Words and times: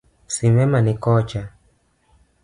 Simena 0.33 0.79
ni 0.81 0.93
kocha. 1.03 1.43